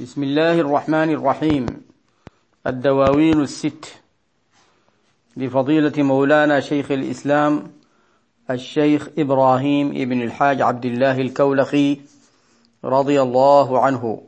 [0.00, 1.66] بسم الله الرحمن الرحيم.
[2.66, 3.94] الدواوين الست.
[5.36, 7.72] لفضيلة مولانا شيخ الإسلام
[8.50, 12.00] الشيخ إبراهيم ابن الحاج عبد الله الكولخي
[12.84, 14.22] رضي الله عنه.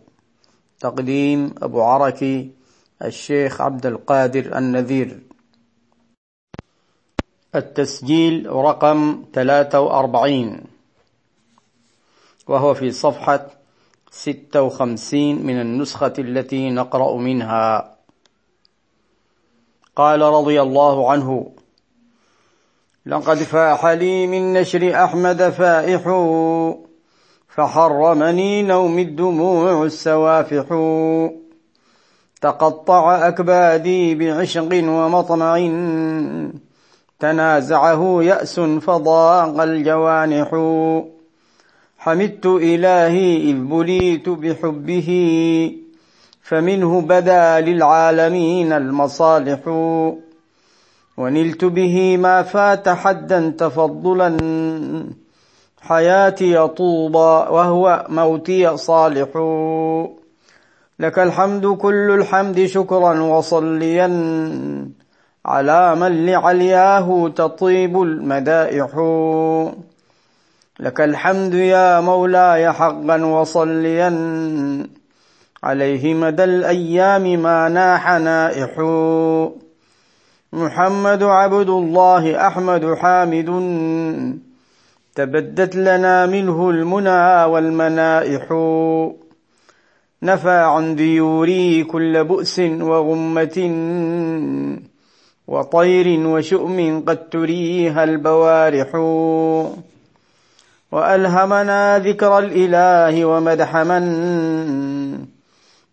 [0.81, 2.51] تقديم أبو عركي
[3.05, 5.21] الشيخ عبد القادر النذير.
[7.55, 10.61] التسجيل رقم 43
[12.47, 13.60] وهو في صفحة
[14.11, 17.97] ستة وخمسين من النسخة التي نقرأ منها.
[19.97, 21.53] قال رضي الله عنه
[23.07, 26.03] لقد فاح لي من نشر أحمد فائح
[27.49, 30.67] فحرمني نوم الدموع السوافح
[32.41, 35.59] تقطع أكبادي بعشق ومطمع
[37.19, 40.51] تنازعه يأس فضاق الجوانح.
[42.01, 45.09] حمدت إلهي إذ بليت بحبه
[46.43, 49.61] فمنه بدا للعالمين المصالح.
[51.17, 54.37] ونلت به ما فات حدا تفضلا
[55.81, 59.29] حياتي طوبى وهو موتي صالح.
[61.01, 64.09] لك الحمد كل الحمد شكرا وصليا
[65.47, 68.91] على من لعلياه تطيب المدائح.
[70.81, 74.11] لك الحمد يا مولاي حقا وصليا
[75.63, 78.79] عليه مدى الأيام ما ناح نائح.
[80.53, 83.51] محمد عبد الله أحمد حامد.
[85.15, 88.47] تبدت لنا منه المنى والمنائح.
[90.23, 93.59] نفى عن ديوري كل بؤس وغمة
[95.49, 98.97] وطير وشؤم قد تريها البوارح.
[100.93, 104.05] وألهمنا ذكر الإله ومدح من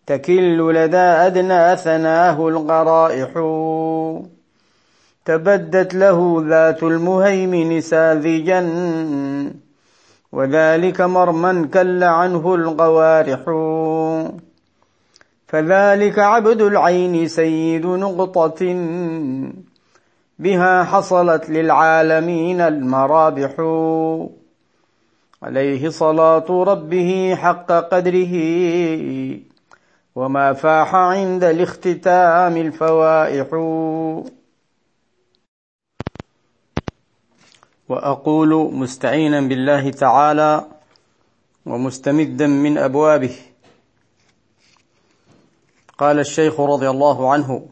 [0.06, 3.30] تكل لدى أدنى ثناه القرائح
[5.24, 8.60] تبدت له ذات المهيمن ساذجا
[10.32, 13.40] وذلك مرما كل عنه القوارح
[15.48, 18.76] فذلك عبد العين سيد نقطة
[20.38, 23.54] بها حصلت للعالمين المرابح.
[25.42, 28.34] عليه صلاة ربه حق قدره
[30.14, 33.46] وما فاح عند الاختتام الفوائح.
[37.88, 40.66] وأقول مستعينا بالله تعالى
[41.66, 43.36] ومستمدا من أبوابه.
[45.98, 47.68] قال الشيخ رضي الله عنه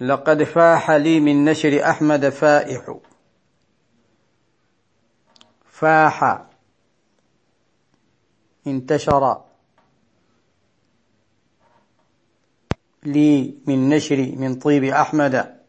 [0.00, 2.94] لقد فاح لي من نشر أحمد فائح.
[5.74, 6.46] فاح.
[8.66, 9.42] انتشر.
[13.04, 15.60] لي من نشر من طيب أحمد.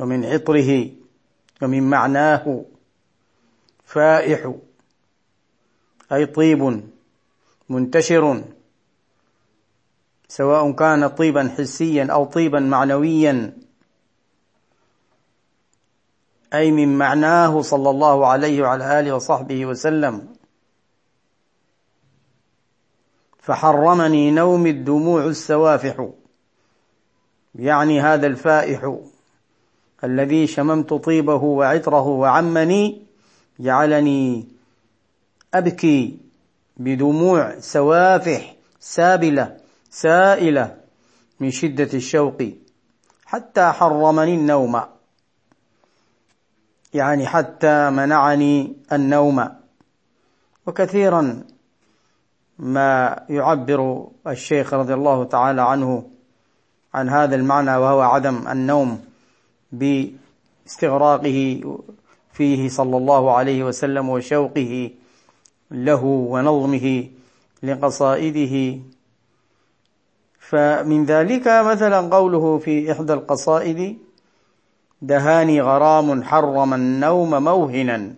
[0.00, 0.90] ومن عطره.
[1.62, 2.64] ومن معناه.
[3.84, 4.54] فائح.
[6.12, 6.82] أي طيب
[7.68, 8.44] منتشر.
[10.28, 13.67] سواء كان طيبا حسيا أو طيبا معنويا.
[16.54, 20.28] أي من معناه صلى الله عليه وعلى آله وصحبه وسلم.
[23.38, 26.08] فحرمني نوم الدموع السوافح.
[27.54, 28.98] يعني هذا الفائح
[30.04, 33.02] الذي شممت طيبه وعطره وعمني
[33.60, 34.48] جعلني
[35.54, 36.18] أبكي
[36.76, 39.56] بدموع سوافح سابلة
[39.90, 40.76] سائلة
[41.40, 42.42] من شدة الشوق.
[43.24, 44.97] حتى حرمني النوم.
[46.94, 49.48] يعني حتى منعني النوم.
[50.66, 51.42] وكثيرا
[52.58, 56.10] ما يعبر الشيخ رضي الله تعالى عنه
[56.94, 59.00] عن هذا المعنى وهو عدم النوم
[59.72, 61.60] باستغراقه
[62.32, 64.90] فيه صلى الله عليه وسلم وشوقه
[65.70, 67.08] له ونظمه
[67.62, 68.80] لقصائده.
[70.38, 73.98] فمن ذلك مثلا قوله في إحدى القصائد
[75.02, 78.14] دهاني غرام حرم النوم موهنا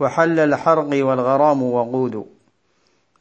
[0.00, 2.26] وحل الحرق والغرام وقود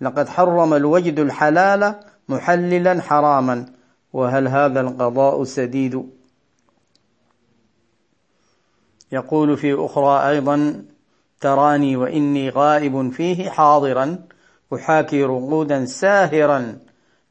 [0.02, 1.96] لقد حرم الوجد الحلال
[2.30, 3.66] محللا حراما
[4.14, 6.10] وهل هذا القضاء سديد؟
[9.12, 10.84] يقول في أخرى أيضا
[11.42, 14.20] تراني وإني غائب فيه حاضرا
[14.74, 16.80] أحاكي رقودا ساهرا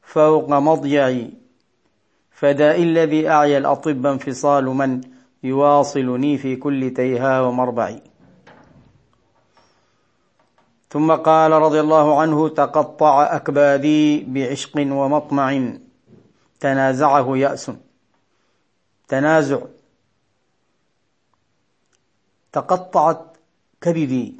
[0.01, 1.33] فوق مضجعي
[2.31, 5.01] فداء الذي أعيا الأطب انفصال من
[5.43, 7.95] يواصلني في كل تيها ومربع
[10.89, 15.73] ثم قال رضي الله عنه تقطع أكبادي بعشق ومطمع.
[16.59, 17.71] تنازعه يأس.
[19.07, 19.59] تنازع.
[22.51, 23.37] تقطعت
[23.81, 24.35] كبدي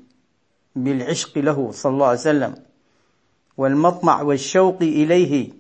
[0.76, 2.56] بالعشق له صلى الله عليه وسلم.
[3.58, 5.52] والمطمع والشوق إليه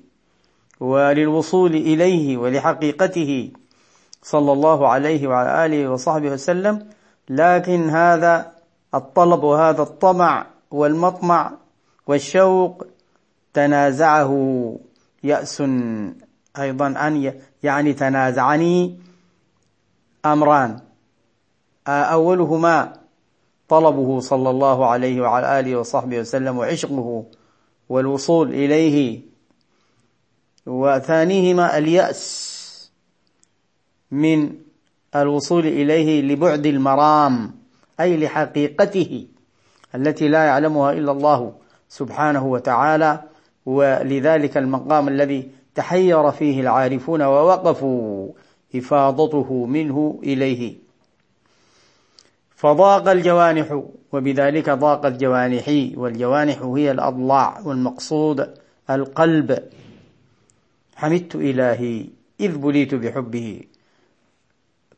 [0.79, 3.51] وللوصول إليه ولحقيقته
[4.21, 6.89] صلى الله عليه وعلى آله وصحبه وسلم
[7.29, 8.51] لكن هذا
[8.93, 11.51] الطلب وهذا الطمع والمطمع
[12.07, 12.87] والشوق
[13.53, 14.31] تنازعه.
[15.23, 15.63] يأس
[16.59, 17.33] أيضا أن
[17.63, 18.99] يعني تنازعني
[20.25, 20.79] أمران.
[21.87, 22.93] أولهما
[23.67, 27.25] طلبه صلى الله عليه وعلى آله وصحبه وسلم وعشقه
[27.89, 29.21] والوصول إليه
[30.65, 32.48] وثانيهما اليأس.
[34.11, 34.51] من
[35.15, 37.51] الوصول إليه لبعد المرام
[37.99, 39.27] أي لحقيقته
[39.95, 41.53] التي لا يعلمها إلا الله
[41.89, 43.21] سبحانه وتعالى
[43.65, 48.29] ولذلك المقام الذي تحير فيه العارفون ووقفوا
[48.75, 50.75] إفاضته منه إليه.
[52.55, 58.53] فضاق الجوانح وبذلك ضاقت جوانحي والجوانح هي الأضلاع والمقصود
[58.89, 59.63] القلب.
[60.95, 62.05] حمدت إلهي
[62.39, 63.61] إذ بليت بحبه.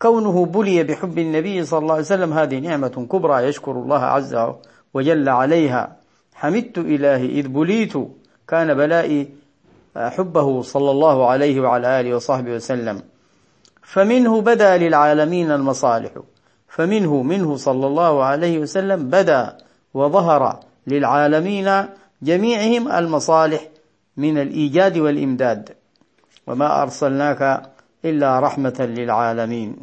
[0.02, 4.38] كونه بلي بحب النبي صلى الله عليه وسلم هذه نعمة كبرى يشكر الله عز
[4.94, 5.98] وجل عليها.
[6.36, 7.94] حمدت إلهي إذ بليت
[8.48, 9.30] كان بلائي
[9.96, 13.02] حبه صلى الله عليه وعلى آله وصحبه وسلم.
[13.84, 16.12] فمنه بدا للعالمين المصالح.
[16.68, 19.58] فمنه منه صلى الله عليه وسلم بدا
[19.94, 21.86] وظهر للعالمين
[22.22, 23.62] جميعهم المصالح
[24.18, 25.70] من الإيجاد والإمداد.
[26.48, 27.72] وما أرسلناك
[28.06, 29.76] إلا رحمة للعالمين.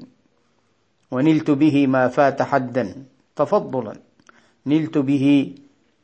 [1.11, 2.95] ونلت به ما فات حدا
[3.37, 3.95] تفضلا.
[4.67, 5.55] نلت به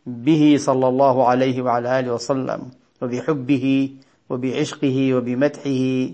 [0.07, 2.71] به صلى الله عليه وعلى آله وسلم
[3.03, 3.91] وبحبه
[4.31, 6.11] وبعشقه وبمدحه.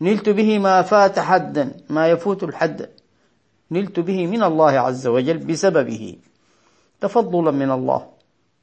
[0.00, 2.88] نلت به ما فات حدا ما يفوت الحد.
[3.70, 6.16] نلت به من الله عز وجل بسببه.
[7.00, 8.06] تفضلا من الله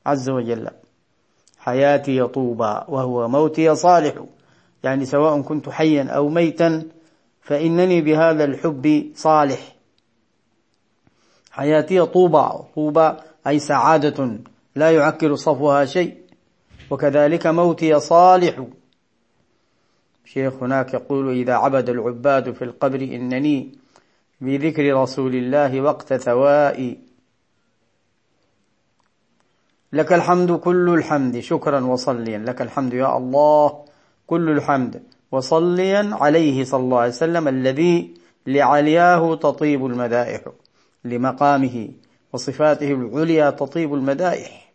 [0.06, 0.70] عز وجل.
[1.58, 4.26] حياتي طوبى وهو موتي صالح.
[4.84, 6.84] يعني سواء كنت حيا أو ميتا
[7.42, 9.76] فإنني بهذا الحب صالح.
[11.52, 13.14] حياتي طوبى طوبى
[13.48, 14.40] أي سعادة
[14.76, 16.18] لا يعكر صفوها شيء
[16.90, 18.66] وكذلك موتي صالح.
[20.26, 23.72] شيخ هناك يقول إذا عبد العباد في القبر إنني
[24.42, 27.00] بذكر رسول الله وقت ثوائي.
[29.94, 33.86] لك الحمد كل الحمد شكرا وصليا لك الحمد يا الله.
[34.28, 35.04] كل الحمد.
[35.32, 38.14] وصليا عليه صلى الله عليه وسلم الذي
[38.48, 40.42] لعلياه تطيب المدائح
[41.04, 41.90] لمقامه
[42.34, 44.72] وصفاته العليا تطيب المدائح.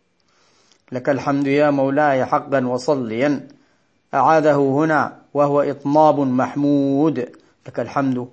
[0.91, 3.47] لك الحمد يا مولاي حقا وصليا.
[4.13, 7.29] أعاده هنا وهو إطناب محمود.
[7.67, 8.27] لك الحمد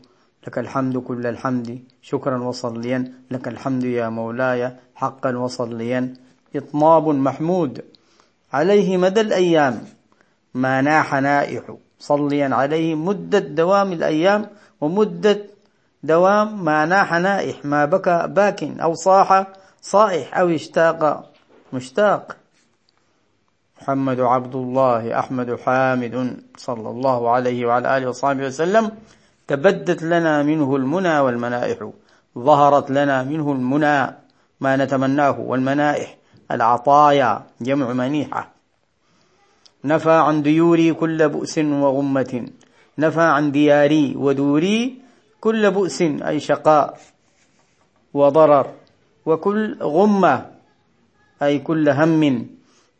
[0.46, 1.82] لك الحمد كل الحمد.
[2.02, 3.12] شكرا وصليا.
[3.30, 6.14] لك الحمد يا مولاي حقا وصليا.
[6.56, 7.84] إطناب محمود.
[8.52, 9.97] عليه مدى الأيام.
[10.58, 11.62] ما ناح نائح.
[11.98, 14.46] صليا عليه مدة دوام الأيام
[14.80, 15.38] ومدة
[16.02, 17.56] دوام ما ناح نائح.
[17.64, 19.46] ما بكى باك أو صاح
[19.82, 21.30] صائح أو اشتاق.
[21.72, 22.36] مشتاق.
[23.82, 28.90] محمد عبد الله أحمد حامد صلى الله عليه وعلى آله وصحبه وسلم.
[29.48, 31.78] تبدت لنا منه المنى والمنائح.
[32.38, 34.16] ظهرت لنا منه المنى
[34.60, 36.16] ما نتمناه والمنائح.
[36.50, 38.57] العطايا جمع منيحة.
[39.84, 42.48] نفى عن ديوري كل بؤس وغمة.
[42.98, 44.94] نفى عن دياري ودوري
[45.40, 46.98] كل بؤس أي شقاء
[48.14, 48.74] وضرر.
[49.26, 50.50] وكل غمة
[51.42, 52.46] أي كل هم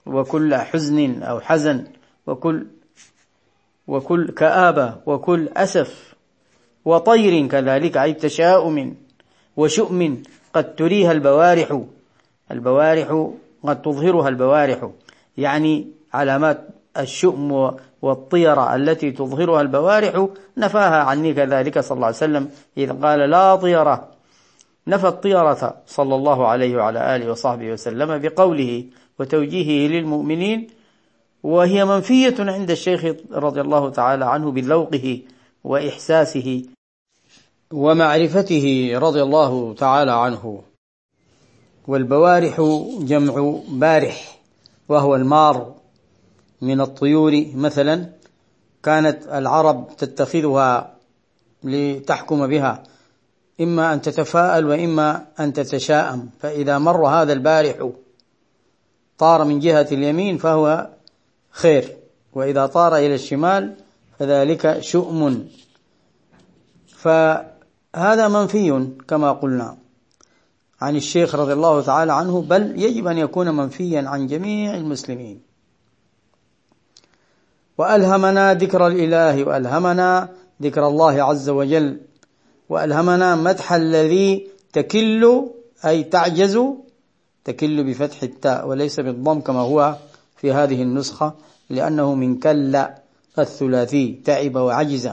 [0.07, 1.87] وكل حزن أو حزن
[2.27, 2.67] وكل
[3.87, 6.15] وكل كآبة وكل أسف.
[6.85, 8.97] وطير كذلك أي تشاؤم
[9.57, 10.23] وشؤم
[10.55, 11.81] قد تريها البوارح.
[12.51, 13.33] البوارح
[13.63, 14.91] قد تظهرها البوارح.
[15.39, 23.03] يعني علامات الشؤم والطيرة التي تظهرها البوارح نفاها عني كذلك صلى الله عليه وسلم إذ
[23.03, 24.09] قال لا طيرة.
[24.87, 28.85] نفى الطيرة صلى الله عليه وعلى آله وصحبه وسلم بقوله
[29.19, 30.69] وتوجيهه للمؤمنين
[31.43, 35.23] وهي منفية عند الشيخ رضي الله تعالى عنه بذوقه
[35.65, 36.63] وإحساسه
[37.73, 40.63] ومعرفته رضي الله تعالى عنه.
[41.89, 42.61] والبوارح
[43.01, 44.39] جمع بارح
[44.89, 45.78] وهو المار.
[46.61, 48.11] من الطيور مثلا
[48.83, 50.95] كانت العرب تتخذها
[51.65, 52.83] لتحكم بها
[53.61, 56.29] إما أن تتفاءل وإما أن تتشاءم.
[56.41, 57.91] فإذا مر هذا البارح
[59.19, 60.89] طار من جهة اليمين فهو
[61.51, 61.97] خير
[62.33, 63.75] وإذا طار إلى الشمال
[64.19, 65.49] فذلك شؤم.
[66.87, 69.77] فهذا منفي كما قلنا
[70.81, 75.48] عن الشيخ رضي الله تعالى عنه بل يجب أن يكون منفيا عن جميع المسلمين.
[77.79, 80.29] وألهمنا ذكر الإله وألهمنا
[80.63, 82.01] ذكر الله عز وجل
[82.69, 85.49] وألهمنا مدح الذي تكل
[85.85, 86.59] أي تعجز
[87.45, 89.97] تكل بفتح التاء وليس بالضم كما هو
[90.37, 91.35] في هذه النسخة
[91.71, 92.85] لأنه من كل
[93.39, 95.11] الثلاثي تعب وعجز.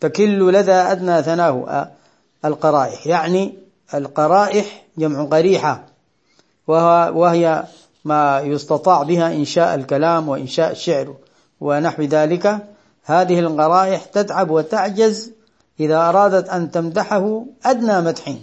[0.00, 1.88] تكل لدى أدنى ثناه
[2.44, 3.06] القرائح.
[3.06, 3.54] يعني
[3.94, 5.84] القرائح جمع قريحة
[6.66, 7.64] وهي
[8.04, 11.14] ما يستطاع بها إنشاء الكلام وإنشاء الشعر.
[11.60, 12.66] ونحو ذلك.
[13.04, 15.32] هذه القرائح تتعب وتعجز
[15.80, 18.34] إذا أرادت أن تمدحه أدنى مدح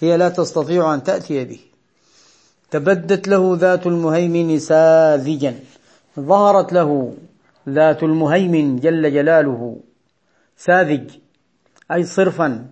[0.00, 1.60] هي لا تستطيع أن تأتي به.
[2.70, 5.54] تبدت له ذات المهيمن ساذجا.
[6.20, 7.14] ظهرت له
[7.68, 9.80] ذات المهيمن جل جلاله
[10.56, 11.10] ساذج
[11.92, 12.66] أي صرفا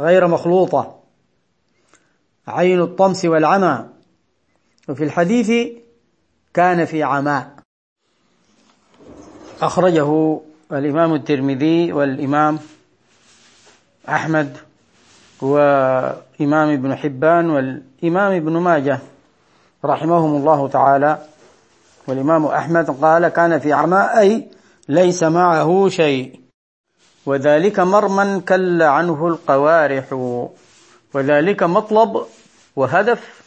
[0.00, 1.02] غير مخلوطة.
[2.46, 3.88] عين الطمس والعمى.
[4.88, 5.50] وفي الحديث
[6.54, 7.61] كان في عماء.
[9.62, 10.40] أخرجه
[10.72, 12.58] الإمام الترمذي والإمام
[14.08, 14.56] أحمد
[15.42, 18.98] وإمام ابن حبان والإمام ابن ماجه
[19.84, 21.18] رحمهم الله تعالى
[22.06, 24.48] والإمام أحمد قال كان في عماء أي
[24.88, 26.40] ليس معه شيء.
[27.26, 30.12] وذلك مرمى كل عنه القوارح.
[31.14, 32.26] وذلك مطلب
[32.76, 33.42] وهدف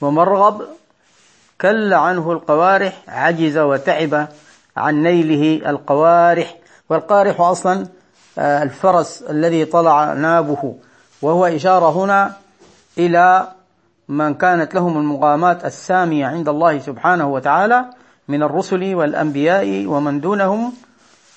[0.00, 0.62] ومرغب.
[1.60, 4.28] كل عنه القوارح عجز وتعب.
[4.76, 6.56] عن نيله القوارح
[6.90, 7.86] والقارح أصلا
[8.38, 10.74] آه، الفرس الذي طلع نابه
[11.22, 12.32] وهو إشارة هنا
[12.98, 13.48] إلى
[14.08, 17.84] من كانت لهم المقامات السامية عند الله سبحانه وتعالى
[18.28, 20.72] من الرسل والأنبياء ومن دونهم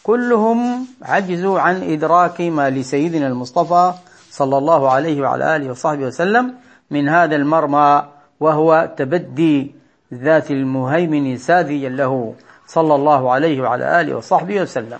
[0.04, 3.94] كلهم عجزوا عن إدراك ما لسيدنا المصطفى
[4.32, 6.54] صلى الله عليه وعلى آله وصحبه وسلم
[6.92, 8.04] من هذا المرمى
[8.39, 9.75] وهو تبدي
[10.13, 12.34] ذات المهيمن ساذيا له.
[12.67, 15.00] صلى الله عليه وعلى آله وصحبه وسلم.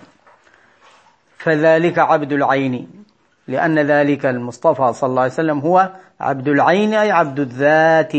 [1.38, 3.04] فذلك عبد العين
[3.48, 8.12] لأن ذلك المصطفى صلى الله عليه وسلم هو عبد العين أي عبد الذات.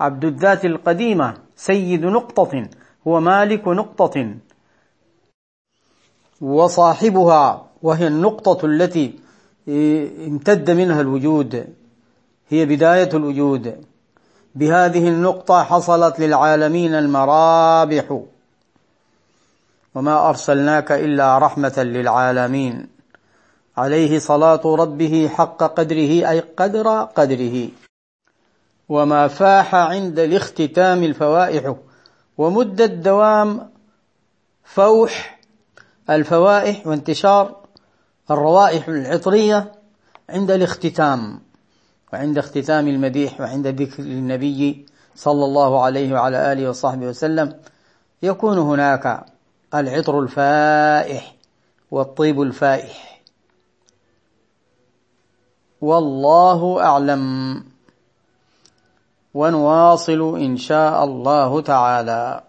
[0.00, 2.68] عبد الذات القديمة سيد نقطة
[3.06, 4.34] هو مالك نقطة.
[6.40, 9.18] وصاحبها وهي النقطة التي
[10.26, 11.74] امتد منها الوجود
[12.48, 13.84] هي بداية الوجود.
[14.56, 18.20] بهذه النقطة حصلت للعالمين المرابح.
[19.94, 22.88] وما أرسلناك إلا رحمة للعالمين.
[23.76, 27.68] عليه صلاة ربه حق قدره أي قدر قدره.
[28.88, 31.74] وما فاح عند الاختتام الفوائح.
[32.38, 33.70] ومدة دوام
[34.64, 35.40] فوح
[36.10, 37.56] الفوائح وانتشار
[38.30, 39.72] الروائح العطرية
[40.30, 41.40] عند الاختتام.
[42.16, 47.60] وعند اختتام المديح وعند ذكر النبي صلى الله عليه وعلى آله وصحبه وسلم
[48.22, 49.24] يكون هناك
[49.74, 51.34] العطر الفائح
[51.90, 53.22] والطيب الفائح.
[55.80, 57.24] والله أعلم
[59.34, 62.45] ونواصل إن شاء الله تعالى.